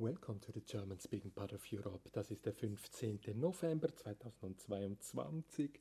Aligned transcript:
Welcome 0.00 0.38
to 0.42 0.52
the 0.52 0.60
German 0.60 1.00
speaking 1.00 1.32
part 1.32 1.52
of 1.52 1.72
Europe. 1.72 2.08
Das 2.12 2.30
ist 2.30 2.46
der 2.46 2.52
15. 2.52 3.18
November 3.34 3.92
2022. 3.92 5.72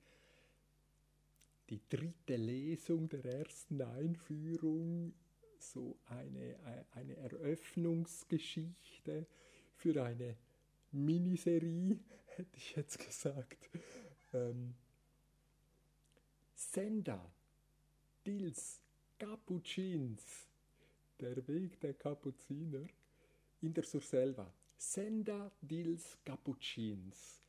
Die 1.70 1.80
dritte 1.88 2.36
Lesung 2.36 3.08
der 3.10 3.24
ersten 3.26 3.80
Einführung, 3.80 5.14
so 5.60 6.00
eine, 6.06 6.56
eine 6.94 7.16
Eröffnungsgeschichte 7.16 9.28
für 9.76 10.04
eine 10.04 10.36
Miniserie, 10.92 12.00
hätte 12.26 12.58
ich 12.58 12.76
jetzt 12.76 12.98
gesagt. 12.98 13.70
Ähm, 14.34 14.74
Senda, 16.56 17.32
Dils, 18.26 18.82
Cappuccins, 19.20 20.50
der 21.20 21.48
Weg 21.48 21.80
der 21.82 21.94
Kapuziner 21.94 22.88
in 23.62 23.74
der 23.74 23.84
Surselva. 23.84 24.54
Senda 24.78 25.52
dils 25.62 26.18
Cappuccins. 26.24 27.42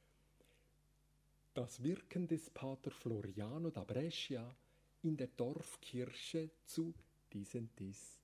Das 1.53 1.83
Wirken 1.83 2.27
des 2.27 2.49
Pater 2.51 2.91
Floriano 2.91 3.71
da 3.71 3.85
Brescia 3.85 4.57
in 5.03 5.17
der 5.17 5.29
Dorfkirche 5.29 6.51
zu 6.65 6.95
Disentis. 7.33 8.19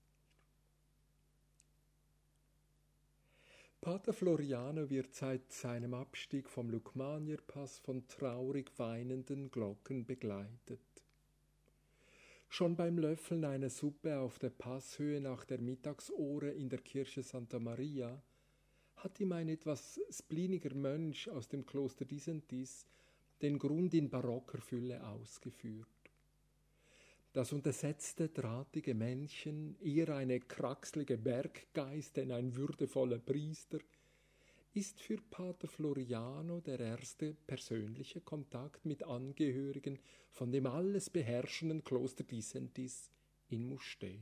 Pater 3.80 4.14
Floriano 4.14 4.88
wird 4.88 5.14
seit 5.14 5.52
seinem 5.52 5.92
Abstieg 5.92 6.48
vom 6.48 6.70
Lukmanierpass 6.70 7.78
von 7.80 8.09
traurig 8.09 8.73
weinenden 8.78 9.51
Glocken 9.51 10.06
begleitet. 10.06 11.03
Schon 12.54 12.76
beim 12.76 12.98
Löffeln 12.98 13.44
einer 13.44 13.68
Suppe 13.68 14.16
auf 14.20 14.38
der 14.38 14.50
Passhöhe 14.50 15.20
nach 15.20 15.45
der 15.45 15.60
Mittagsohre 15.60 16.50
in 16.50 16.68
der 16.68 16.78
Kirche 16.78 17.24
Santa 17.24 17.58
Maria 17.58 18.22
hat 18.95 19.18
ihm 19.18 19.32
ein 19.32 19.48
etwas 19.48 20.00
spliniger 20.08 20.73
Mönch 20.73 21.29
aus 21.29 21.48
dem 21.48 21.66
Kloster 21.66 22.04
Disentis 22.04 22.87
den 23.42 23.59
Grund 23.59 23.92
in 23.92 24.09
barocker 24.09 24.60
Fülle 24.60 25.04
ausgeführt. 25.04 25.88
Das 27.32 27.52
untersetzte, 27.52 28.29
drahtige 28.29 28.95
Männchen, 28.95 29.76
eher 29.80 30.14
eine 30.14 30.38
kraxlige 30.38 31.18
Berggeist 31.18 32.16
denn 32.18 32.30
ein 32.30 32.54
würdevoller 32.54 33.18
Priester, 33.18 33.80
ist 34.74 35.00
für 35.00 35.18
Pater 35.30 35.68
Floriano 35.68 36.60
der 36.60 36.80
erste 36.80 37.34
persönliche 37.46 38.20
Kontakt 38.20 38.84
mit 38.84 39.04
Angehörigen 39.04 40.00
von 40.32 40.50
dem 40.50 40.66
alles 40.66 41.10
beherrschenden 41.10 41.84
Kloster 41.84 42.24
Disentis 42.24 43.08
in 43.48 43.68
Mustee. 43.68 44.20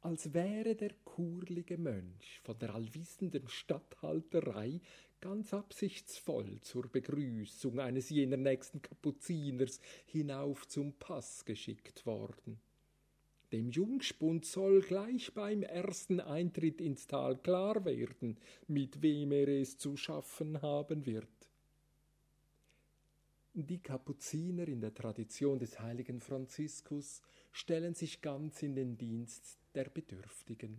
Als 0.00 0.34
wäre 0.34 0.74
der 0.74 0.92
kurlige 1.04 1.78
Mönch 1.78 2.40
von 2.42 2.58
der 2.58 2.74
allwissenden 2.74 3.46
Statthalterei 3.48 4.80
ganz 5.20 5.54
absichtsvoll 5.54 6.60
zur 6.62 6.88
Begrüßung 6.88 7.78
eines 7.78 8.10
jener 8.10 8.36
nächsten 8.36 8.82
Kapuziners 8.82 9.80
hinauf 10.04 10.66
zum 10.66 10.92
Pass 10.94 11.44
geschickt 11.44 12.06
worden. 12.06 12.60
Dem 13.52 13.70
Jungspund 13.70 14.44
soll 14.44 14.80
gleich 14.82 15.32
beim 15.32 15.62
ersten 15.62 16.20
Eintritt 16.20 16.80
ins 16.80 17.06
Tal 17.06 17.36
klar 17.38 17.84
werden, 17.84 18.38
mit 18.66 19.02
wem 19.02 19.30
er 19.30 19.46
es 19.48 19.78
zu 19.78 19.96
schaffen 19.96 20.60
haben 20.62 21.06
wird. 21.06 21.28
Die 23.54 23.78
Kapuziner 23.78 24.66
in 24.68 24.80
der 24.80 24.92
Tradition 24.92 25.58
des 25.58 25.80
heiligen 25.80 26.20
Franziskus 26.20 27.22
stellen 27.52 27.94
sich 27.94 28.20
ganz 28.20 28.62
in 28.62 28.74
den 28.74 28.98
Dienst 28.98 29.58
der 29.74 29.84
Bedürftigen. 29.84 30.76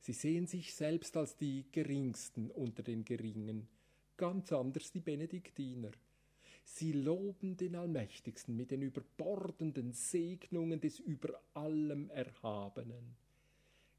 Sie 0.00 0.12
sehen 0.12 0.46
sich 0.46 0.74
selbst 0.74 1.16
als 1.16 1.36
die 1.36 1.64
Geringsten 1.72 2.50
unter 2.50 2.82
den 2.82 3.04
Geringen, 3.04 3.68
ganz 4.16 4.52
anders 4.52 4.90
die 4.92 5.00
Benediktiner. 5.00 5.92
Sie 6.72 6.92
loben 6.92 7.56
den 7.56 7.74
Allmächtigsten 7.74 8.56
mit 8.56 8.70
den 8.70 8.82
überbordenden 8.82 9.92
Segnungen 9.92 10.80
des 10.80 11.00
über 11.00 11.42
allem 11.52 12.08
Erhabenen. 12.10 13.16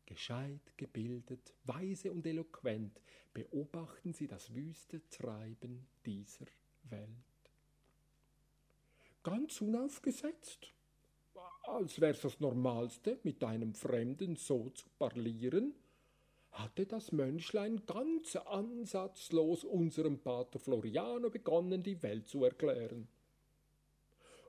Gescheit, 0.05 0.77
gebildet, 0.77 1.53
weise 1.65 2.11
und 2.11 2.25
eloquent 2.25 2.99
beobachten 3.33 4.13
sie 4.13 4.25
das 4.25 4.55
wüste 4.55 5.01
Treiben 5.09 5.85
dieser 6.05 6.47
Welt. 6.89 7.09
Ganz 9.21 9.61
unaufgesetzt, 9.61 10.73
als 11.63 11.99
wär's 11.99 12.21
das 12.21 12.39
Normalste, 12.39 13.19
mit 13.23 13.43
einem 13.43 13.75
Fremden 13.75 14.37
so 14.37 14.69
zu 14.69 14.87
parlieren, 14.97 15.75
hatte 16.51 16.85
das 16.85 17.11
Mönchlein 17.11 17.85
ganz 17.85 18.35
ansatzlos 18.35 19.63
unserem 19.63 20.19
Pater 20.19 20.59
Floriano 20.59 21.29
begonnen, 21.29 21.81
die 21.81 22.01
Welt 22.03 22.27
zu 22.27 22.43
erklären. 22.43 23.07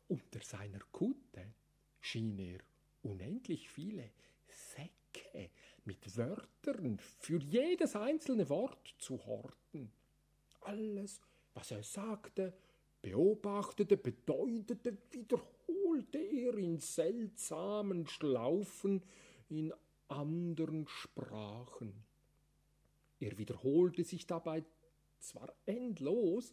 Unter 0.08 0.40
seiner 0.42 0.80
Kutte 0.90 1.54
schien 2.00 2.38
er 2.38 2.58
unendlich 3.02 3.70
viele 3.70 4.10
Säcke 4.48 5.50
mit 5.84 6.16
Wörtern 6.16 6.98
für 6.98 7.38
jedes 7.38 7.96
einzelne 7.96 8.48
Wort 8.48 8.94
zu 8.98 9.24
horten. 9.24 9.92
Alles, 10.60 11.20
was 11.54 11.70
er 11.70 11.82
sagte, 11.82 12.52
beobachtete, 13.00 13.96
bedeutete, 13.96 14.96
wiederholte 15.10 16.18
er 16.18 16.56
in 16.56 16.78
seltsamen 16.78 18.06
Schlaufen, 18.06 19.02
in 19.48 19.72
anderen 20.12 20.86
Sprachen. 20.86 22.04
Er 23.20 23.38
wiederholte 23.38 24.04
sich 24.04 24.26
dabei 24.26 24.64
zwar 25.18 25.52
endlos 25.66 26.52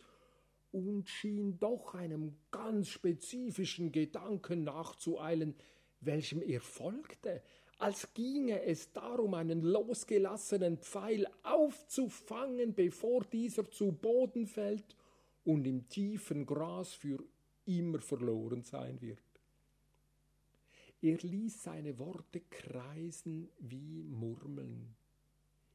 und 0.71 1.09
schien 1.09 1.57
doch 1.59 1.95
einem 1.95 2.35
ganz 2.51 2.89
spezifischen 2.89 3.91
Gedanken 3.91 4.63
nachzueilen, 4.63 5.55
welchem 6.01 6.41
er 6.41 6.61
folgte, 6.61 7.41
als 7.79 8.13
ginge 8.13 8.61
es 8.63 8.91
darum, 8.91 9.33
einen 9.33 9.61
losgelassenen 9.61 10.77
Pfeil 10.77 11.27
aufzufangen, 11.43 12.73
bevor 12.73 13.23
dieser 13.23 13.69
zu 13.71 13.93
Boden 13.93 14.45
fällt 14.47 14.95
und 15.45 15.65
im 15.65 15.87
tiefen 15.87 16.45
Gras 16.45 16.93
für 16.93 17.23
immer 17.65 17.99
verloren 17.99 18.63
sein 18.63 19.01
wird. 19.01 19.28
Er 21.01 21.17
ließ 21.17 21.63
seine 21.63 21.97
Worte 21.97 22.41
kreisen 22.41 23.49
wie 23.59 24.03
Murmeln. 24.03 24.95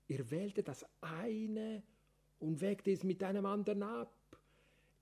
Er 0.06 0.30
wählte 0.30 0.62
das 0.62 0.84
eine 1.00 1.82
und 2.38 2.60
wägte 2.60 2.90
es 2.90 3.04
mit 3.04 3.22
einem 3.22 3.46
anderen 3.46 3.82
ab. 3.82 4.12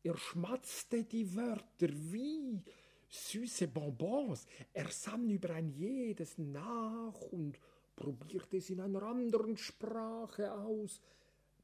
Er 0.04 0.16
schmatzte 0.16 1.02
die 1.04 1.34
Wörter 1.34 1.88
wie 1.90 2.62
süße 3.08 3.66
Bonbons. 3.68 4.46
Er 4.72 4.88
sann 4.88 5.28
über 5.28 5.50
ein 5.50 5.68
jedes 5.68 6.38
nach 6.38 7.20
und 7.32 7.58
probierte 7.96 8.58
es 8.58 8.70
in 8.70 8.80
einer 8.80 9.02
anderen 9.02 9.56
Sprache 9.56 10.52
aus. 10.52 11.00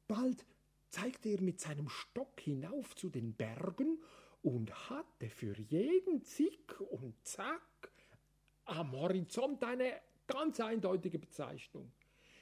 Bald 0.07 0.45
zeigte 0.89 1.29
er 1.29 1.41
mit 1.41 1.61
seinem 1.61 1.87
Stock 1.87 2.39
hinauf 2.41 2.95
zu 2.95 3.09
den 3.09 3.33
Bergen 3.33 3.99
und 4.41 4.89
hatte 4.89 5.29
für 5.29 5.57
jeden 5.57 6.23
Zick 6.23 6.79
und 6.91 7.15
Zack 7.25 7.61
am 8.69 8.91
Horizont 8.93 9.63
eine 9.63 9.93
ganz 10.27 10.59
eindeutige 10.59 11.19
Bezeichnung. 11.19 11.91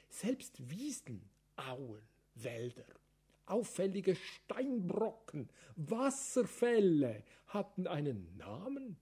Selbst 0.08 0.70
Wiesen, 0.70 1.28
Auen, 1.56 2.02
Wälder, 2.34 2.86
auffällige 3.46 4.14
Steinbrocken, 4.14 5.48
Wasserfälle 5.76 7.24
hatten 7.46 7.86
einen 7.86 8.36
Namen. 8.36 8.96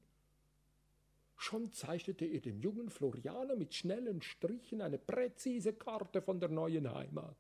Schon 1.37 1.73
zeichnete 1.73 2.25
er 2.25 2.41
dem 2.41 2.61
jungen 2.61 2.89
Florianer 2.89 3.57
mit 3.57 3.75
schnellen 3.75 4.23
Strichen 4.23 4.81
eine 4.81 4.99
präzise 4.99 5.75
Karte 5.75 6.23
von 6.23 6.41
der 6.41 6.49
neuen 6.49 6.93
Heimat. 6.93 7.37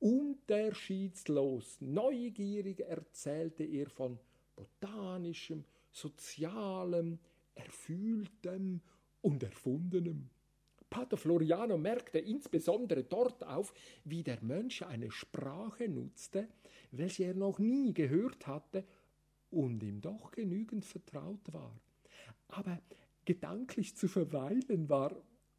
Unterschiedslos, 0.00 1.76
neugierig 1.80 2.80
erzählte 2.80 3.64
er 3.64 3.88
von 3.88 4.18
botanischem, 4.56 5.64
sozialem, 5.90 7.18
erfühltem 7.54 8.80
und 9.24 9.42
erfundenem. 9.42 10.28
Pater 10.90 11.16
Floriano 11.16 11.78
merkte 11.78 12.18
insbesondere 12.18 13.02
dort 13.02 13.44
auf, 13.44 13.72
wie 14.04 14.22
der 14.22 14.38
Mönch 14.42 14.84
eine 14.86 15.10
Sprache 15.10 15.88
nutzte, 15.88 16.46
welche 16.92 17.24
er 17.24 17.34
noch 17.34 17.58
nie 17.58 17.92
gehört 17.94 18.46
hatte 18.46 18.84
und 19.50 19.82
ihm 19.82 20.00
doch 20.00 20.30
genügend 20.30 20.84
vertraut 20.84 21.52
war. 21.52 21.74
Aber 22.48 22.78
gedanklich 23.24 23.96
zu 23.96 24.08
verweilen 24.08 24.88
war 24.88 25.16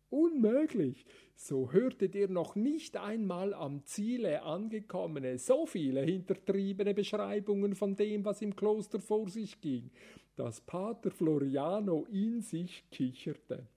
unmöglich. 0.09 1.05
So 1.35 1.71
hörtet 1.71 2.15
ihr 2.15 2.29
noch 2.29 2.55
nicht 2.55 2.95
einmal 2.95 3.53
am 3.53 3.83
Ziele 3.83 4.43
angekommene 4.43 5.37
so 5.39 5.65
viele 5.65 6.01
hintertriebene 6.03 6.93
Beschreibungen 6.93 7.75
von 7.75 7.95
dem, 7.95 8.23
was 8.23 8.41
im 8.41 8.55
Kloster 8.55 9.01
vor 9.01 9.27
sich 9.27 9.59
ging, 9.59 9.89
dass 10.35 10.61
Pater 10.61 11.11
Floriano 11.11 12.05
in 12.11 12.41
sich 12.41 12.83
kicherte. 12.91 13.67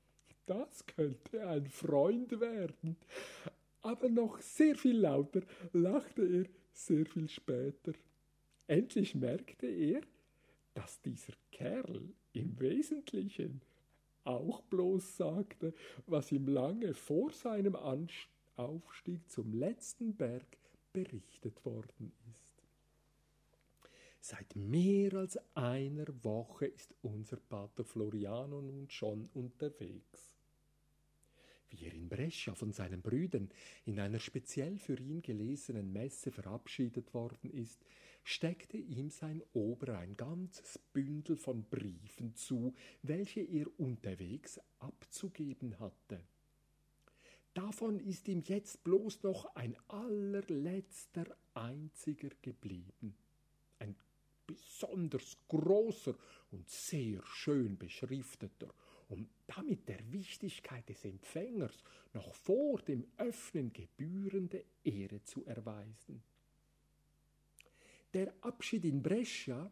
Das 0.46 0.86
könnte 0.86 1.46
ein 1.46 1.66
Freund 1.66 2.40
werden. 2.40 2.96
aber 3.82 4.08
noch 4.08 4.40
sehr 4.40 4.74
viel 4.74 4.98
lauter 4.98 5.42
lachte 5.72 6.22
er 6.22 6.44
sehr 6.72 7.06
viel 7.06 7.28
später. 7.28 7.92
Endlich 8.66 9.14
merkte 9.14 9.66
er, 9.66 10.00
dass 10.74 11.00
dieser 11.00 11.32
Kerl 11.50 12.14
im 12.32 12.58
Wesentlichen 12.60 13.62
auch 14.24 14.60
bloß 14.62 15.16
sagte, 15.16 15.72
was 16.06 16.30
ihm 16.32 16.48
lange 16.48 16.92
vor 16.94 17.32
seinem 17.32 17.76
Aufstieg 18.56 19.28
zum 19.30 19.54
letzten 19.54 20.14
Berg 20.14 20.58
berichtet 20.92 21.64
worden 21.64 22.12
ist. 22.26 22.27
Seit 24.20 24.56
mehr 24.56 25.14
als 25.14 25.38
einer 25.54 26.06
Woche 26.24 26.66
ist 26.66 26.94
unser 27.02 27.36
Pater 27.36 27.84
Floriano 27.84 28.60
nun 28.60 28.90
schon 28.90 29.28
unterwegs. 29.34 30.34
Wie 31.70 31.84
er 31.84 31.92
in 31.92 32.08
Brescia 32.08 32.54
von 32.54 32.72
seinen 32.72 33.02
Brüdern 33.02 33.50
in 33.84 34.00
einer 34.00 34.18
speziell 34.18 34.78
für 34.78 34.98
ihn 34.98 35.22
gelesenen 35.22 35.92
Messe 35.92 36.30
verabschiedet 36.30 37.12
worden 37.12 37.50
ist, 37.50 37.84
steckte 38.24 38.76
ihm 38.76 39.10
sein 39.10 39.42
Ober 39.52 39.98
ein 39.98 40.16
ganzes 40.16 40.78
Bündel 40.92 41.36
von 41.36 41.64
Briefen 41.64 42.34
zu, 42.34 42.74
welche 43.02 43.40
er 43.40 43.66
unterwegs 43.78 44.60
abzugeben 44.78 45.78
hatte. 45.78 46.20
Davon 47.54 47.98
ist 47.98 48.28
ihm 48.28 48.42
jetzt 48.42 48.84
bloß 48.84 49.22
noch 49.22 49.54
ein 49.54 49.76
allerletzter 49.88 51.36
einziger 51.54 52.30
geblieben. 52.40 53.16
Besonders 54.48 55.36
großer 55.46 56.14
und 56.52 56.68
sehr 56.70 57.22
schön 57.26 57.76
beschrifteter, 57.76 58.72
um 59.10 59.28
damit 59.46 59.86
der 59.86 60.00
Wichtigkeit 60.10 60.88
des 60.88 61.04
Empfängers 61.04 61.84
noch 62.14 62.34
vor 62.34 62.80
dem 62.80 63.06
Öffnen 63.18 63.70
gebührende 63.74 64.64
Ehre 64.84 65.22
zu 65.22 65.44
erweisen. 65.44 66.22
Der 68.14 68.32
Abschied 68.40 68.86
in 68.86 69.02
Brescia 69.02 69.70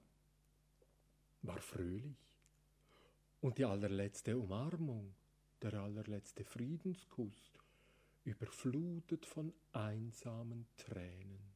war 1.40 1.60
fröhlich 1.60 2.18
und 3.40 3.56
die 3.56 3.64
allerletzte 3.64 4.36
Umarmung, 4.36 5.14
der 5.62 5.72
allerletzte 5.72 6.44
Friedenskuss, 6.44 7.54
überflutet 8.24 9.24
von 9.24 9.54
einsamen 9.72 10.66
Tränen. 10.76 11.55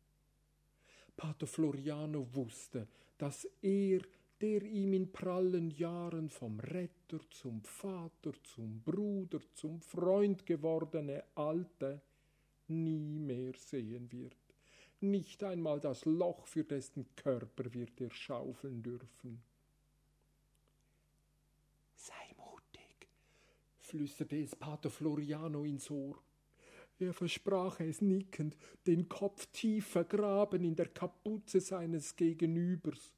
Pater 1.16 1.46
Floriano 1.46 2.26
wusste, 2.34 2.86
dass 3.18 3.46
er, 3.62 4.00
der 4.40 4.62
ihm 4.62 4.94
in 4.94 5.12
prallen 5.12 5.70
Jahren 5.70 6.30
vom 6.30 6.58
Retter 6.60 7.20
zum 7.30 7.62
Vater, 7.62 8.32
zum 8.42 8.80
Bruder, 8.82 9.40
zum 9.54 9.80
Freund 9.80 10.46
gewordene 10.46 11.24
Alte, 11.34 12.00
nie 12.68 13.18
mehr 13.18 13.52
sehen 13.54 14.10
wird. 14.12 14.36
Nicht 15.00 15.42
einmal 15.42 15.80
das 15.80 16.04
Loch 16.04 16.46
für 16.46 16.64
dessen 16.64 17.06
Körper 17.16 17.72
wird 17.72 18.00
er 18.00 18.10
schaufeln 18.10 18.82
dürfen. 18.82 19.42
Sei 21.94 22.34
mutig, 22.36 23.08
flüsterte 23.78 24.42
es 24.42 24.54
Pater 24.54 24.90
Floriano 24.90 25.64
ins 25.64 25.90
Ohr. 25.90 26.18
Er 27.00 27.14
versprach 27.14 27.80
es 27.80 28.02
nickend, 28.02 28.58
den 28.86 29.08
Kopf 29.08 29.46
tief 29.52 29.86
vergraben 29.86 30.62
in 30.64 30.76
der 30.76 30.88
Kapuze 30.88 31.58
seines 31.58 32.14
Gegenübers. 32.14 33.14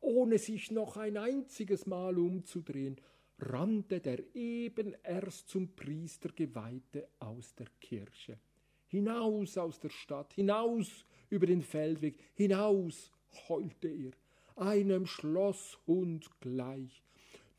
Ohne 0.00 0.38
sich 0.38 0.70
noch 0.70 0.96
ein 0.96 1.16
einziges 1.16 1.86
Mal 1.86 2.16
umzudrehen, 2.16 3.00
rannte 3.40 3.98
der 3.98 4.22
eben 4.36 4.94
erst 5.02 5.48
zum 5.48 5.74
Priester 5.74 6.28
Geweihte 6.28 7.08
aus 7.18 7.52
der 7.56 7.66
Kirche. 7.80 8.38
Hinaus 8.86 9.58
aus 9.58 9.80
der 9.80 9.90
Stadt, 9.90 10.32
hinaus 10.34 11.04
über 11.30 11.46
den 11.46 11.62
Feldweg, 11.62 12.16
hinaus, 12.34 13.10
heulte 13.48 13.88
er, 13.88 14.12
einem 14.54 15.06
Schlosshund 15.06 16.30
gleich, 16.40 17.02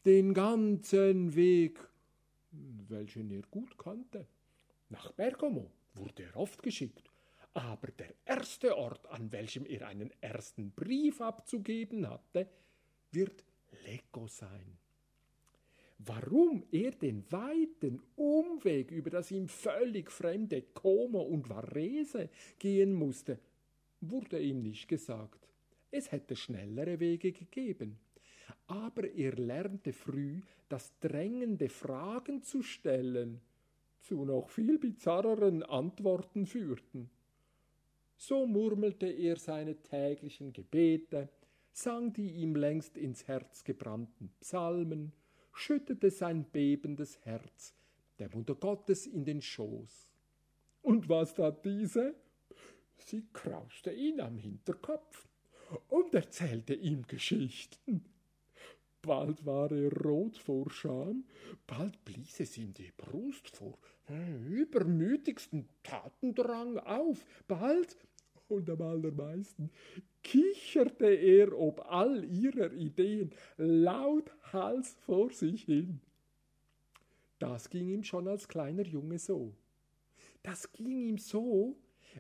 den 0.06 0.34
ganzen 0.34 1.36
Weg, 1.36 1.78
welchen 2.88 3.32
er 3.32 3.44
gut 3.52 3.78
kannte. 3.78 4.28
Nach 4.92 5.10
Bergamo 5.14 5.72
wurde 5.94 6.24
er 6.24 6.36
oft 6.36 6.62
geschickt, 6.62 7.10
aber 7.54 7.88
der 7.92 8.14
erste 8.26 8.76
Ort, 8.76 9.08
an 9.08 9.32
welchem 9.32 9.66
er 9.66 9.88
einen 9.88 10.12
ersten 10.20 10.72
Brief 10.72 11.22
abzugeben 11.22 12.10
hatte, 12.10 12.50
wird 13.12 13.46
Lecco 13.86 14.28
sein. 14.28 14.78
Warum 15.98 16.66
er 16.72 16.92
den 16.92 17.24
weiten 17.32 18.02
Umweg 18.18 18.92
über 18.92 19.10
das 19.10 19.32
ihm 19.32 19.48
völlig 19.48 20.12
fremde 20.12 20.62
Como 20.74 21.22
und 21.22 21.48
Varese 21.48 22.30
gehen 22.60 22.94
musste, 22.94 23.40
wurde 24.02 24.42
ihm 24.42 24.62
nicht 24.62 24.90
gesagt. 24.90 25.48
Es 25.90 26.12
hätte 26.12 26.36
schnellere 26.36 27.00
Wege 27.00 27.32
gegeben. 27.32 27.98
Aber 28.68 29.10
er 29.10 29.34
lernte 29.34 29.94
früh, 29.94 30.42
das 30.68 30.92
drängende 31.00 31.70
Fragen 31.70 32.42
zu 32.42 32.62
stellen 32.62 33.40
zu 34.02 34.26
noch 34.26 34.50
viel 34.50 34.78
bizarreren 34.78 35.64
Antworten 35.64 36.46
führten. 36.46 37.10
So 38.16 38.46
murmelte 38.46 39.08
er 39.08 39.38
seine 39.38 39.82
täglichen 39.82 40.54
Gebete, 40.54 41.30
sang 41.72 42.14
die 42.14 42.32
ihm 42.34 42.56
längst 42.56 42.98
ins 42.98 43.28
Herz 43.28 43.64
gebrannten 43.64 44.32
Psalmen, 44.42 45.14
schüttete 45.54 46.10
sein 46.10 46.46
bebendes 46.52 47.20
Herz 47.26 47.76
der 48.20 48.30
Mutter 48.36 48.56
Gottes 48.56 49.08
in 49.08 49.26
den 49.26 49.42
Schoß. 49.42 50.08
Und 50.84 51.10
was 51.10 51.34
tat 51.34 51.66
diese? 51.66 52.16
Sie 52.98 53.26
krauste 53.34 53.92
ihn 53.92 54.22
am 54.22 54.38
Hinterkopf 54.38 55.28
und 55.88 56.14
erzählte 56.14 56.76
ihm 56.76 57.08
Geschichten. 57.08 58.06
Bald 59.02 59.46
war 59.46 59.72
er 59.72 59.92
rot 60.04 60.38
vor 60.38 60.70
Scham, 60.70 61.26
bald 61.66 62.04
blies 62.06 62.40
es 62.40 62.58
ihm 62.58 62.74
die 62.74 62.92
Brust 62.96 63.50
vor 63.50 63.78
übermütigsten 64.48 65.68
Tatendrang 65.84 66.78
auf, 66.80 67.26
bald 67.48 67.98
und 68.48 68.70
am 68.70 68.82
allermeisten 68.82 69.72
kicherte 70.24 71.08
er 71.08 71.58
ob 71.58 71.86
all 71.90 72.24
ihrer 72.26 72.72
Ideen 72.74 73.32
lauthals 73.58 74.98
vor 75.06 75.32
sich 75.32 75.64
hin. 75.64 76.02
Das 77.40 77.70
ging 77.70 77.90
ihm 77.90 78.04
schon 78.04 78.28
als 78.28 78.48
kleiner 78.48 78.86
Junge 78.86 79.18
so. 79.18 79.56
Das 80.44 80.72
ging 80.74 81.00
ihm 81.00 81.18
so, 81.18 81.76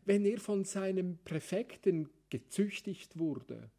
wenn 0.06 0.26
er 0.26 0.40
von 0.40 0.64
seinem 0.64 1.20
Präfekten 1.24 2.10
gezüchtigt 2.30 3.20
wurde. 3.20 3.70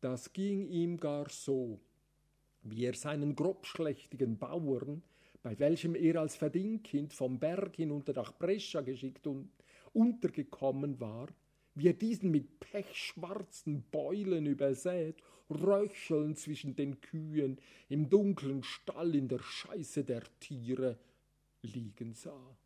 Das 0.00 0.32
ging 0.32 0.68
ihm 0.68 0.98
gar 0.98 1.28
so, 1.28 1.80
wie 2.70 2.84
er 2.84 2.94
seinen 2.94 3.34
grobschlächtigen 3.34 4.38
Bauern 4.38 5.02
bei 5.46 5.56
welchem 5.60 5.94
er 5.94 6.16
als 6.16 6.34
Verdingkind 6.34 7.14
vom 7.14 7.38
Berg 7.38 7.76
hinunter 7.76 8.12
nach 8.14 8.36
Brescia 8.36 8.80
geschickt 8.80 9.28
und 9.28 9.48
untergekommen 9.92 10.98
war, 10.98 11.28
wie 11.76 11.86
er 11.86 11.92
diesen 11.92 12.32
mit 12.32 12.58
pechschwarzen 12.58 13.84
Beulen 13.92 14.46
übersät, 14.46 15.22
röchelnd 15.48 16.36
zwischen 16.36 16.74
den 16.74 17.00
Kühen 17.00 17.60
im 17.88 18.10
dunklen 18.10 18.64
Stall 18.64 19.14
in 19.14 19.28
der 19.28 19.38
Scheiße 19.38 20.02
der 20.02 20.24
Tiere 20.40 20.98
liegen 21.62 22.12
sah. 22.12 22.56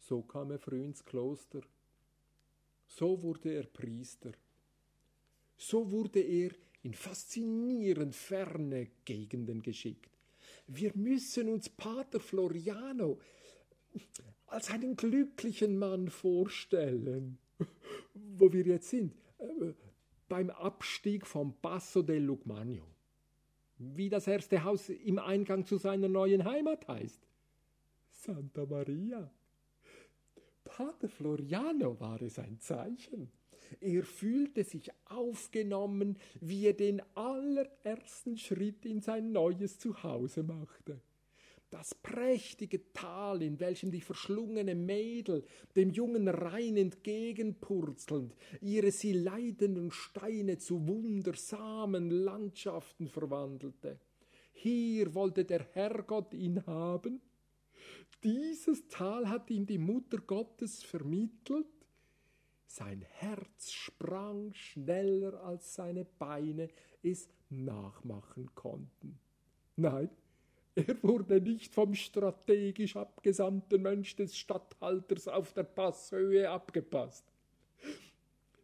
So 0.00 0.20
kam 0.20 0.50
er 0.50 0.58
früh 0.58 0.84
ins 0.84 1.02
Kloster, 1.02 1.62
so 2.88 3.22
wurde 3.22 3.54
er 3.54 3.64
Priester, 3.64 4.32
so 5.56 5.90
wurde 5.90 6.20
er 6.20 6.50
in 6.82 6.94
faszinierend 6.94 8.14
ferne 8.14 8.88
Gegenden 9.04 9.62
geschickt 9.62 10.12
wir 10.66 10.92
müssen 10.94 11.48
uns 11.48 11.68
Pater 11.68 12.20
Floriano 12.20 13.18
als 14.46 14.70
einen 14.70 14.96
glücklichen 14.96 15.78
Mann 15.78 16.08
vorstellen, 16.08 17.38
wo 18.14 18.52
wir 18.52 18.64
jetzt 18.64 18.90
sind, 18.90 19.14
äh, 19.38 19.72
beim 20.28 20.50
Abstieg 20.50 21.26
vom 21.26 21.54
Passo 21.60 22.02
del 22.02 22.22
Lugmanio, 22.22 22.86
wie 23.78 24.08
das 24.08 24.26
erste 24.26 24.64
Haus 24.64 24.88
im 24.88 25.18
Eingang 25.18 25.66
zu 25.66 25.76
seiner 25.76 26.08
neuen 26.08 26.44
Heimat 26.44 26.88
heißt. 26.88 27.20
Santa 28.10 28.64
Maria. 28.66 29.30
Pater 30.64 31.08
Floriano 31.08 31.98
war 32.00 32.22
es 32.22 32.38
ein 32.38 32.58
Zeichen. 32.60 33.30
Er 33.80 34.04
fühlte 34.04 34.64
sich 34.64 34.90
aufgenommen, 35.06 36.18
wie 36.40 36.66
er 36.66 36.74
den 36.74 37.02
allerersten 37.14 38.36
Schritt 38.36 38.84
in 38.86 39.00
sein 39.00 39.32
neues 39.32 39.78
Zuhause 39.78 40.42
machte. 40.42 41.00
Das 41.70 41.94
prächtige 41.94 42.92
Tal, 42.92 43.42
in 43.42 43.58
welchem 43.58 43.90
die 43.90 44.02
verschlungene 44.02 44.74
Mädel 44.74 45.42
dem 45.74 45.90
jungen 45.90 46.28
Rhein 46.28 46.76
entgegenpurzelnd 46.76 48.34
ihre 48.60 48.90
sie 48.90 49.14
leidenden 49.14 49.90
Steine 49.90 50.58
zu 50.58 50.86
wundersamen 50.86 52.10
Landschaften 52.10 53.08
verwandelte. 53.08 53.98
Hier 54.52 55.14
wollte 55.14 55.46
der 55.46 55.66
Herrgott 55.72 56.34
ihn 56.34 56.66
haben, 56.66 57.22
Dieses 58.22 58.86
Tal 58.86 59.28
hat 59.28 59.50
ihm 59.50 59.66
die 59.66 59.78
Mutter 59.78 60.18
Gottes 60.18 60.82
vermittelt. 60.82 61.66
Sein 62.74 63.02
Herz 63.02 63.70
sprang 63.70 64.54
schneller 64.54 65.44
als 65.44 65.74
seine 65.74 66.06
Beine 66.06 66.70
es 67.02 67.28
nachmachen 67.50 68.48
konnten. 68.54 69.18
Nein, 69.76 70.08
er 70.74 71.02
wurde 71.02 71.42
nicht 71.42 71.74
vom 71.74 71.94
strategisch 71.94 72.96
abgesandten 72.96 73.82
Mönch 73.82 74.16
des 74.16 74.38
Statthalters 74.38 75.28
auf 75.28 75.52
der 75.52 75.64
Passhöhe 75.64 76.48
abgepasst. 76.48 77.30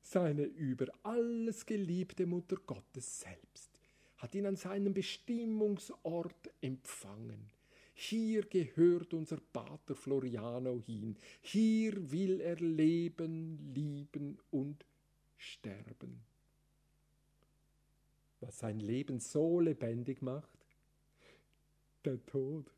Seine 0.01 0.45
über 0.45 0.87
alles 1.03 1.67
geliebte 1.67 2.25
Mutter 2.25 2.57
Gottes 2.67 3.21
selbst 3.21 3.79
hat 4.17 4.35
ihn 4.35 4.47
an 4.47 4.57
seinem 4.57 4.95
Bestimmungsort 4.95 6.51
empfangen. 6.63 7.51
Hier 8.01 8.43
gehört 8.43 9.13
unser 9.13 9.39
Pater 9.39 9.97
Floriano 9.97 10.81
hin. 10.87 11.17
Hier 11.41 12.13
will 12.13 12.41
er 12.41 12.55
leben, 12.55 13.75
lieben 13.75 14.39
und 14.53 14.85
sterben. 15.37 16.21
Was 18.39 18.61
sein 18.61 18.79
Leben 18.79 19.19
so 19.19 19.59
lebendig 19.59 20.23
macht, 20.23 20.49
der 22.05 22.25
Tod. 22.25 22.71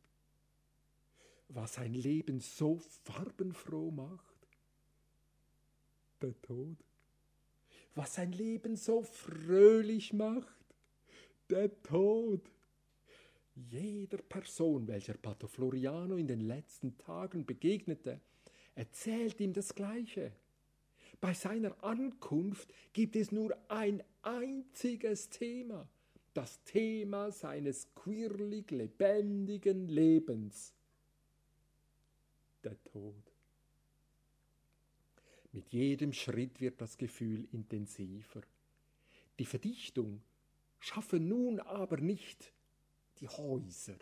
Was 1.50 1.76
ein 1.76 1.92
Leben 1.92 2.40
so 2.40 2.78
farbenfroh 3.04 3.90
macht, 3.90 4.48
der 6.22 6.40
Tod. 6.40 6.78
Was 7.94 8.18
ein 8.18 8.32
Leben 8.32 8.74
so 8.74 9.02
fröhlich 9.02 10.14
macht, 10.14 10.64
der 11.50 11.82
Tod. 11.82 12.40
Jeder 13.68 14.18
Person, 14.18 14.86
welcher 14.86 15.14
Pater 15.14 15.48
Floriano 15.48 16.16
in 16.16 16.26
den 16.26 16.40
letzten 16.40 16.96
Tagen 16.96 17.44
begegnete, 17.44 18.20
erzählt 18.74 19.40
ihm 19.40 19.52
das 19.52 19.74
Gleiche. 19.74 20.32
Bei 21.20 21.34
seiner 21.34 21.82
Ankunft 21.84 22.72
gibt 22.92 23.16
es 23.16 23.32
nur 23.32 23.54
ein 23.68 24.02
einziges 24.22 25.28
Thema, 25.28 25.86
das 26.32 26.62
Thema 26.64 27.30
seines 27.32 27.94
quirlig 27.94 28.70
lebendigen 28.70 29.88
Lebens, 29.88 30.72
der 32.64 32.82
Tod. 32.84 33.14
Mit 35.52 35.68
jedem 35.70 36.12
Schritt 36.12 36.60
wird 36.60 36.80
das 36.80 36.96
Gefühl 36.96 37.46
intensiver. 37.52 38.40
Die 39.38 39.46
Verdichtung 39.46 40.22
schaffe 40.78 41.18
nun 41.18 41.58
aber 41.60 41.98
nicht 41.98 42.52
die 43.20 43.28
Häuser, 43.28 43.98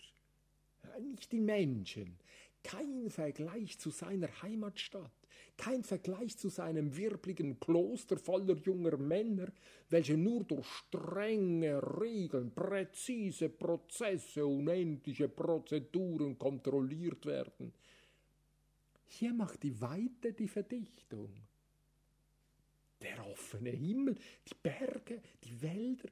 nicht 1.01 1.33
die 1.33 1.41
Menschen, 1.41 2.19
kein 2.63 3.11
Vergleich 3.11 3.79
zu 3.79 3.91
seiner 3.91 4.29
Heimatstadt, 4.43 5.13
kein 5.57 5.83
Vergleich 5.83 6.37
zu 6.37 6.49
seinem 6.49 6.97
wirbligen 6.97 7.59
Kloster 7.59 8.17
voller 8.17 8.57
junger 8.57 8.97
Männer, 8.97 9.49
welche 9.89 10.17
nur 10.17 10.45
durch 10.45 10.67
strenge 10.67 11.81
Regeln, 12.01 12.53
präzise 12.55 13.49
Prozesse, 13.49 14.47
unendliche 14.47 15.29
Prozeduren 15.29 16.39
kontrolliert 16.39 17.27
werden. 17.27 17.73
Hier 19.07 19.33
macht 19.33 19.63
die 19.63 19.81
Weite 19.81 20.33
die 20.33 20.49
Verdichtung. 20.49 21.33
Der 23.01 23.27
offene 23.27 23.71
Himmel, 23.71 24.17
die 24.47 24.57
Berge, 24.63 25.23
die 25.45 25.63
Wälder, 25.63 26.09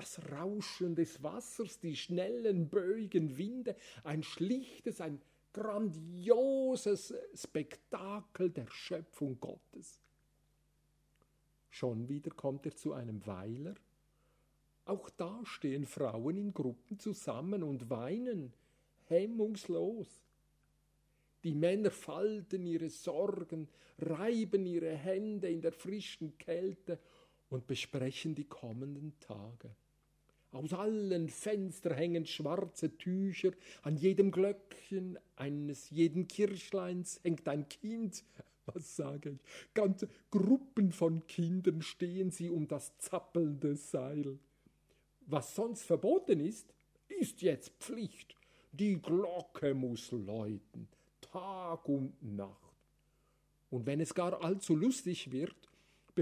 das 0.00 0.20
Rauschen 0.32 0.94
des 0.94 1.22
Wassers, 1.22 1.78
die 1.78 1.94
schnellen, 1.94 2.68
böigen 2.68 3.36
Winde, 3.36 3.76
ein 4.02 4.22
schlichtes, 4.22 5.00
ein 5.00 5.20
grandioses 5.52 7.14
Spektakel 7.34 8.50
der 8.50 8.66
Schöpfung 8.70 9.38
Gottes. 9.40 10.00
Schon 11.68 12.08
wieder 12.08 12.30
kommt 12.30 12.66
er 12.66 12.74
zu 12.74 12.92
einem 12.92 13.24
Weiler. 13.26 13.74
Auch 14.86 15.10
da 15.10 15.40
stehen 15.44 15.86
Frauen 15.86 16.36
in 16.36 16.52
Gruppen 16.52 16.98
zusammen 16.98 17.62
und 17.62 17.90
weinen, 17.90 18.52
hemmungslos. 19.04 20.24
Die 21.44 21.54
Männer 21.54 21.90
falten 21.90 22.66
ihre 22.66 22.90
Sorgen, 22.90 23.68
reiben 23.98 24.66
ihre 24.66 24.94
Hände 24.94 25.48
in 25.48 25.60
der 25.60 25.72
frischen 25.72 26.36
Kälte 26.38 26.98
und 27.50 27.66
besprechen 27.66 28.34
die 28.34 28.44
kommenden 28.44 29.18
Tage. 29.20 29.74
Aus 30.52 30.72
allen 30.72 31.28
Fenstern 31.28 31.94
hängen 31.94 32.26
schwarze 32.26 32.96
Tücher, 32.96 33.52
an 33.82 33.96
jedem 33.96 34.32
Glöckchen 34.32 35.18
eines 35.36 35.90
jeden 35.90 36.26
Kirchleins 36.26 37.20
hängt 37.22 37.46
ein 37.48 37.68
Kind. 37.68 38.24
Was 38.66 38.96
sage 38.96 39.30
ich? 39.30 39.38
Ganze 39.74 40.08
Gruppen 40.30 40.92
von 40.92 41.26
Kindern 41.26 41.82
stehen 41.82 42.30
sie 42.30 42.50
um 42.50 42.66
das 42.66 42.96
zappelnde 42.98 43.76
Seil. 43.76 44.38
Was 45.26 45.54
sonst 45.54 45.82
verboten 45.84 46.40
ist, 46.40 46.74
ist 47.08 47.42
jetzt 47.42 47.70
Pflicht. 47.78 48.36
Die 48.72 49.00
Glocke 49.00 49.74
muss 49.74 50.10
läuten, 50.10 50.88
Tag 51.20 51.88
und 51.88 52.12
Nacht. 52.22 52.56
Und 53.70 53.86
wenn 53.86 54.00
es 54.00 54.14
gar 54.14 54.42
allzu 54.42 54.74
lustig 54.74 55.30
wird, 55.30 55.69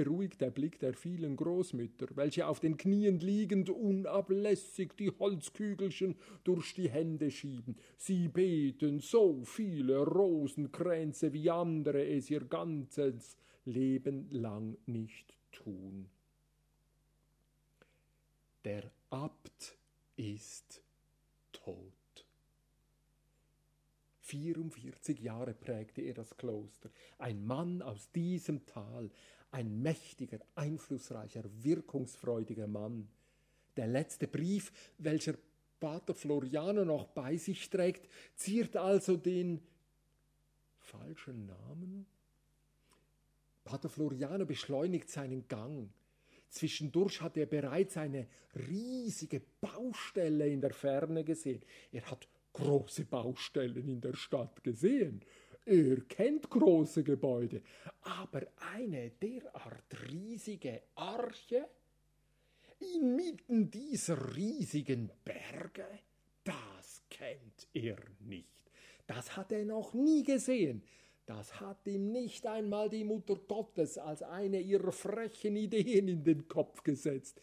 beruhigt 0.04 0.40
der 0.40 0.52
Blick 0.52 0.78
der 0.78 0.94
vielen 0.94 1.34
Großmütter, 1.34 2.06
welche 2.14 2.46
auf 2.46 2.60
den 2.60 2.76
Knien 2.76 3.18
liegend 3.18 3.68
unablässig 3.68 4.92
die 4.96 5.10
Holzkügelchen 5.10 6.14
durch 6.44 6.72
die 6.74 6.88
Hände 6.88 7.32
schieben. 7.32 7.76
Sie 7.96 8.28
beten 8.28 9.00
so 9.00 9.42
viele 9.44 9.98
Rosenkränze, 9.98 11.32
wie 11.32 11.50
andere 11.50 12.06
es 12.06 12.30
ihr 12.30 12.44
ganzes 12.44 13.36
Leben 13.64 14.30
lang 14.30 14.76
nicht 14.86 15.36
tun. 15.50 16.08
Der 18.64 18.92
Abt 19.10 19.76
ist 20.14 20.80
tot. 21.50 21.92
44 24.28 25.18
Jahre 25.20 25.54
prägte 25.54 26.02
er 26.02 26.14
das 26.14 26.36
Kloster, 26.36 26.90
ein 27.16 27.46
Mann 27.46 27.80
aus 27.80 28.10
diesem 28.12 28.66
Tal, 28.66 29.10
ein 29.50 29.82
mächtiger, 29.82 30.38
einflussreicher, 30.54 31.44
wirkungsfreudiger 31.62 32.66
Mann. 32.66 33.08
Der 33.76 33.86
letzte 33.86 34.28
Brief, 34.28 34.72
welcher 34.98 35.34
Pater 35.80 36.14
Floriano 36.14 36.84
noch 36.84 37.06
bei 37.08 37.36
sich 37.36 37.70
trägt, 37.70 38.08
ziert 38.34 38.76
also 38.76 39.16
den 39.16 39.60
falschen 40.78 41.46
Namen? 41.46 42.06
Pater 43.64 43.88
Floriano 43.88 44.46
beschleunigt 44.46 45.10
seinen 45.10 45.46
Gang. 45.46 45.90
Zwischendurch 46.48 47.20
hat 47.20 47.36
er 47.36 47.46
bereits 47.46 47.96
eine 47.96 48.26
riesige 48.68 49.42
Baustelle 49.60 50.48
in 50.48 50.60
der 50.60 50.72
Ferne 50.72 51.22
gesehen. 51.22 51.62
Er 51.92 52.10
hat 52.10 52.26
große 52.54 53.04
Baustellen 53.04 53.86
in 53.86 54.00
der 54.00 54.14
Stadt 54.14 54.64
gesehen. 54.64 55.22
Er 55.70 56.00
kennt 56.08 56.48
große 56.48 57.04
Gebäude, 57.04 57.60
aber 58.00 58.46
eine 58.75 59.10
derart 59.10 60.10
riesige 60.10 60.80
Arche 60.94 61.68
inmitten 62.96 63.70
dieser 63.70 64.34
riesigen 64.34 65.10
Berge, 65.26 65.87
das 66.42 67.02
kennt 67.10 67.68
er 67.75 67.98
nicht. 68.20 68.48
Das 69.06 69.37
hat 69.37 69.52
er 69.52 69.66
noch 69.66 69.92
nie 69.92 70.22
gesehen. 70.22 70.82
Das 71.26 71.60
hat 71.60 71.87
ihm 71.87 72.12
nicht 72.12 72.46
einmal 72.46 72.88
die 72.88 73.04
Mutter 73.04 73.37
Gottes 73.37 73.98
als 73.98 74.22
eine 74.22 74.60
ihrer 74.60 74.92
frechen 74.92 75.54
Ideen 75.54 76.08
in 76.08 76.25
den 76.25 76.48
Kopf 76.48 76.82
gesetzt. 76.82 77.42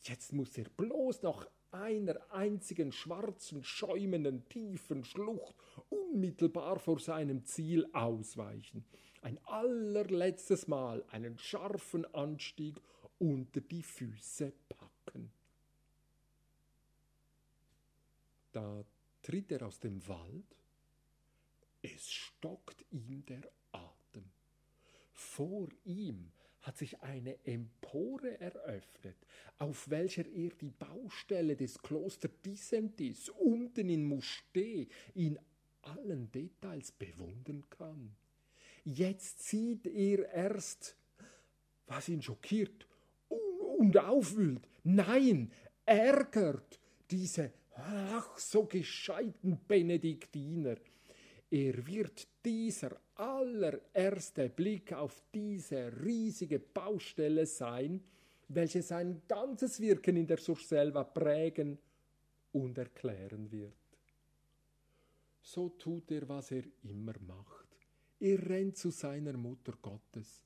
Jetzt 0.00 0.32
muss 0.32 0.56
er 0.56 0.70
bloß 0.70 1.20
noch 1.20 1.46
einer 1.76 2.16
einzigen 2.32 2.92
schwarzen, 2.92 3.62
schäumenden, 3.62 4.48
tiefen 4.48 5.04
Schlucht 5.04 5.54
unmittelbar 5.88 6.78
vor 6.78 6.98
seinem 6.98 7.44
Ziel 7.44 7.86
ausweichen. 7.92 8.84
Ein 9.22 9.38
allerletztes 9.44 10.68
Mal 10.68 11.04
einen 11.10 11.38
scharfen 11.38 12.04
Anstieg 12.14 12.80
unter 13.18 13.60
die 13.60 13.82
Füße 13.82 14.52
packen. 14.68 15.32
Da 18.52 18.84
tritt 19.22 19.52
er 19.52 19.66
aus 19.66 19.80
dem 19.80 20.06
Wald, 20.08 20.56
es 21.82 22.10
stockt 22.10 22.84
ihm 22.90 23.24
der 23.26 23.42
Atem. 23.72 24.30
Vor 25.12 25.68
ihm 25.84 26.32
hat 26.66 26.76
sich 26.78 27.00
eine 27.00 27.38
Empore 27.46 28.40
eröffnet, 28.40 29.16
auf 29.58 29.88
welcher 29.88 30.26
er 30.26 30.50
die 30.50 30.72
Baustelle 30.72 31.54
des 31.54 31.78
Kloster 31.78 32.28
Dissentis 32.28 33.28
unten 33.28 33.88
in 33.88 34.04
Mustee 34.04 34.88
in 35.14 35.38
allen 35.82 36.28
Details 36.32 36.90
bewundern 36.90 37.62
kann. 37.70 38.16
Jetzt 38.84 39.44
sieht 39.44 39.86
er 39.86 40.28
erst, 40.32 40.96
was 41.86 42.08
ihn 42.08 42.20
schockiert 42.20 42.88
und 43.78 43.96
aufwühlt, 43.96 44.66
nein, 44.82 45.52
ärgert 45.84 46.80
diese 47.08 47.52
ach 47.76 48.36
so 48.38 48.64
gescheiten 48.64 49.60
Benediktiner. 49.68 50.76
Er 51.48 51.86
wird 51.86 52.26
dieser 52.44 53.00
allererste 53.16 54.48
Blick 54.48 54.92
auf 54.92 55.22
diese 55.34 55.92
riesige 56.04 56.58
Baustelle 56.58 57.46
sein, 57.46 58.02
welche 58.48 58.82
sein 58.82 59.22
ganzes 59.26 59.80
Wirken 59.80 60.16
in 60.16 60.26
der 60.26 60.38
Surselva 60.38 61.04
prägen 61.04 61.78
und 62.52 62.78
erklären 62.78 63.50
wird. 63.50 63.72
So 65.42 65.70
tut 65.70 66.10
er, 66.10 66.28
was 66.28 66.50
er 66.50 66.64
immer 66.84 67.14
macht. 67.26 67.66
Er 68.18 68.48
rennt 68.48 68.76
zu 68.76 68.90
seiner 68.90 69.36
Mutter 69.36 69.74
Gottes. 69.80 70.42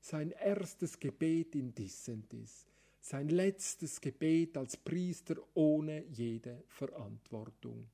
Sein 0.00 0.32
erstes 0.32 1.00
Gebet 1.00 1.54
in 1.54 1.74
Dissentis, 1.74 2.66
sein 3.00 3.30
letztes 3.30 4.00
Gebet 4.00 4.56
als 4.58 4.76
Priester 4.76 5.36
ohne 5.54 6.04
jede 6.10 6.62
Verantwortung. 6.68 7.88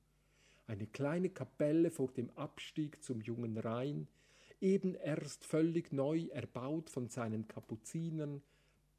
Eine 0.67 0.87
kleine 0.87 1.29
Kapelle 1.29 1.89
vor 1.89 2.11
dem 2.11 2.29
Abstieg 2.31 3.01
zum 3.01 3.21
jungen 3.21 3.57
Rhein, 3.57 4.07
eben 4.61 4.95
erst 4.95 5.43
völlig 5.43 5.91
neu 5.91 6.27
erbaut 6.31 6.89
von 6.89 7.09
seinen 7.09 7.47
Kapuzinern, 7.47 8.41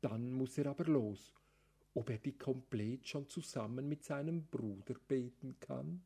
dann 0.01 0.33
muss 0.33 0.59
er 0.59 0.67
aber 0.67 0.85
los. 0.85 1.33
Ob 1.95 2.11
er 2.11 2.19
die 2.19 2.37
komplett 2.37 3.07
schon 3.07 3.29
zusammen 3.29 3.89
mit 3.89 4.05
seinem 4.05 4.47
Bruder 4.47 4.95
beten 5.07 5.57
kann? 5.61 6.03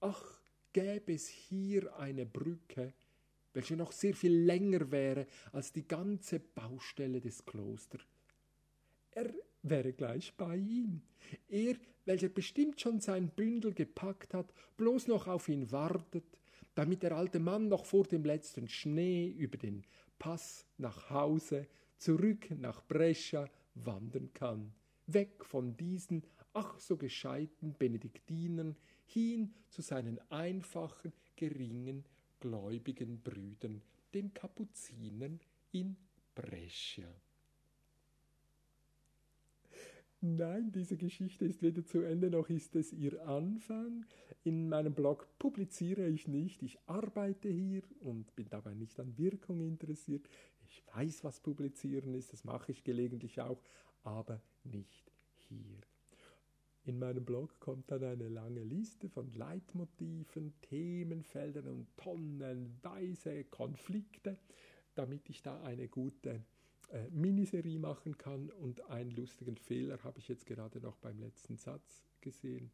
Ach, 0.00 0.40
gäbe 0.72 1.14
es 1.14 1.28
hier 1.28 1.96
eine 1.96 2.26
Brücke, 2.26 2.92
welche 3.54 3.76
noch 3.76 3.92
sehr 3.92 4.14
viel 4.14 4.36
länger 4.36 4.90
wäre 4.90 5.26
als 5.52 5.72
die 5.72 5.86
ganze 5.86 6.40
Baustelle 6.40 7.20
des 7.20 7.44
Klosters. 7.46 8.02
Er 9.12 9.32
wäre 9.62 9.92
gleich 9.92 10.34
bei 10.36 10.56
ihm. 10.56 11.00
Er, 11.48 11.76
welcher 12.04 12.28
bestimmt 12.28 12.80
schon 12.80 13.00
sein 13.00 13.28
Bündel 13.28 13.72
gepackt 13.72 14.34
hat, 14.34 14.52
bloß 14.76 15.06
noch 15.06 15.28
auf 15.28 15.48
ihn 15.48 15.70
wartet, 15.70 16.24
damit 16.74 17.02
der 17.02 17.16
alte 17.16 17.38
Mann 17.38 17.68
noch 17.68 17.84
vor 17.84 18.04
dem 18.04 18.24
letzten 18.24 18.68
Schnee 18.68 19.28
über 19.28 19.58
den 19.58 19.84
Pass 20.18 20.66
nach 20.78 21.10
Hause, 21.10 21.66
zurück 21.98 22.50
nach 22.50 22.82
Brescia 22.86 23.48
wandern 23.74 24.32
kann, 24.32 24.72
weg 25.06 25.44
von 25.44 25.76
diesen 25.76 26.24
ach 26.52 26.78
so 26.78 26.96
gescheiten 26.96 27.74
Benediktinern 27.74 28.76
hin 29.04 29.54
zu 29.68 29.82
seinen 29.82 30.18
einfachen, 30.30 31.12
geringen, 31.36 32.04
gläubigen 32.40 33.20
Brüdern, 33.20 33.82
den 34.14 34.32
Kapuzinern 34.32 35.40
in 35.72 35.96
Brescia. 36.34 37.08
Nein, 40.26 40.72
diese 40.72 40.96
Geschichte 40.96 41.44
ist 41.44 41.60
weder 41.60 41.84
zu 41.84 42.00
Ende 42.00 42.30
noch 42.30 42.48
ist 42.48 42.74
es 42.76 42.94
ihr 42.94 43.28
Anfang. 43.28 44.06
In 44.42 44.70
meinem 44.70 44.94
Blog 44.94 45.28
publiziere 45.38 46.08
ich 46.08 46.28
nicht, 46.28 46.62
ich 46.62 46.78
arbeite 46.86 47.50
hier 47.50 47.82
und 48.00 48.34
bin 48.34 48.48
dabei 48.48 48.72
nicht 48.72 48.98
an 48.98 49.18
Wirkung 49.18 49.60
interessiert. 49.60 50.26
Ich 50.66 50.82
weiß, 50.94 51.24
was 51.24 51.40
publizieren 51.40 52.14
ist, 52.14 52.32
das 52.32 52.42
mache 52.42 52.72
ich 52.72 52.84
gelegentlich 52.84 53.38
auch, 53.42 53.60
aber 54.02 54.40
nicht 54.62 55.12
hier. 55.50 55.82
In 56.86 56.98
meinem 56.98 57.26
Blog 57.26 57.60
kommt 57.60 57.90
dann 57.90 58.04
eine 58.04 58.30
lange 58.30 58.62
Liste 58.62 59.10
von 59.10 59.30
Leitmotiven, 59.34 60.54
Themenfeldern 60.62 61.66
und 61.66 61.86
tonnenweise 61.98 63.44
Konflikte, 63.44 64.38
damit 64.94 65.28
ich 65.28 65.42
da 65.42 65.62
eine 65.64 65.86
gute 65.86 66.46
äh, 66.92 67.08
Miniserie 67.10 67.78
machen 67.78 68.16
kann. 68.18 68.50
Und 68.50 68.88
einen 68.90 69.10
lustigen 69.10 69.56
Fehler 69.56 70.02
habe 70.02 70.18
ich 70.18 70.28
jetzt 70.28 70.46
gerade 70.46 70.80
noch 70.80 70.96
beim 70.96 71.18
letzten 71.18 71.56
Satz 71.56 72.04
gesehen. 72.20 72.70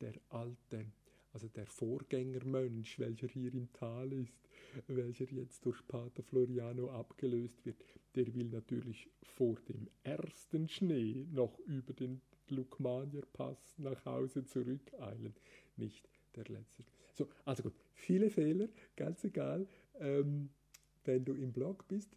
Der 0.00 0.14
alte, 0.28 0.86
also 1.32 1.48
der 1.48 1.66
Vorgängermönch, 1.66 2.98
welcher 2.98 3.28
hier 3.28 3.54
im 3.54 3.72
Tal 3.72 4.12
ist, 4.12 4.38
welcher 4.86 5.24
jetzt 5.32 5.64
durch 5.64 5.86
Pater 5.86 6.22
Floriano 6.22 6.90
abgelöst 6.90 7.64
wird, 7.64 7.82
der 8.14 8.34
will 8.34 8.48
natürlich 8.48 9.08
vor 9.22 9.56
dem 9.68 9.88
ersten 10.02 10.68
Schnee 10.68 11.26
noch 11.30 11.58
über 11.60 11.92
den 11.92 12.20
Lukmanierpass 12.48 13.74
nach 13.78 14.04
Hause 14.04 14.44
zurückeilen, 14.44 15.34
nicht 15.76 16.08
der 16.34 16.44
letzte. 16.44 16.84
So, 17.14 17.28
also 17.44 17.64
gut, 17.64 17.74
viele 17.94 18.30
Fehler, 18.30 18.68
ganz 18.96 19.24
egal. 19.24 19.66
Ähm, 19.98 20.50
wenn 21.04 21.24
du 21.24 21.34
im 21.34 21.52
Blog 21.52 21.88
bist, 21.88 22.14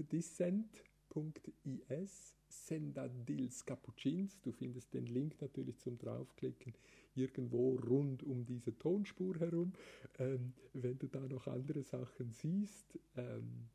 dissent.is, 1.12 2.36
Sendadils 2.48 3.66
Capucins, 3.66 4.40
du 4.42 4.52
findest 4.52 4.94
den 4.94 5.06
Link 5.06 5.42
natürlich 5.42 5.78
zum 5.80 5.98
draufklicken 5.98 6.74
irgendwo 7.16 7.76
rund 7.76 8.24
um 8.24 8.46
diese 8.46 8.78
Tonspur 8.78 9.38
herum. 9.40 9.74
Ähm, 10.20 10.54
wenn 10.74 10.98
du 10.98 11.08
da 11.08 11.20
noch 11.20 11.48
andere 11.48 11.84
Sachen 11.84 12.32
siehst, 12.32 12.98
ähm, 13.16 13.70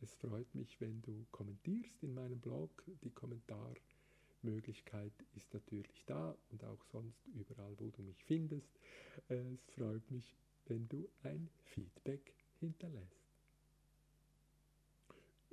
es 0.00 0.14
freut 0.14 0.52
mich, 0.54 0.80
wenn 0.80 1.00
du 1.02 1.26
kommentierst 1.30 2.02
in 2.02 2.14
meinem 2.14 2.40
Blog. 2.40 2.84
Die 3.02 3.10
Kommentar 3.10 3.74
Möglichkeit 4.42 5.12
ist 5.34 5.52
natürlich 5.54 6.04
da 6.06 6.36
und 6.50 6.62
auch 6.64 6.84
sonst 6.92 7.26
überall, 7.28 7.74
wo 7.78 7.90
du 7.90 8.02
mich 8.02 8.22
findest. 8.24 8.78
Es 9.28 9.70
freut 9.70 10.08
mich, 10.10 10.36
wenn 10.66 10.88
du 10.88 11.08
ein 11.22 11.48
Feedback 11.62 12.34
hinterlässt. 12.60 13.23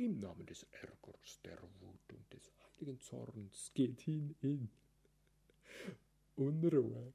Im 0.03 0.19
Namen 0.19 0.47
des 0.47 0.65
Ärgers, 0.71 1.39
der 1.43 1.61
Wut 1.79 2.11
und 2.11 2.33
des 2.33 2.51
heiligen 2.57 2.99
Zorns 3.01 3.69
geht 3.75 4.01
hin 4.01 4.35
in 4.41 4.71
Unruhe. 6.35 7.13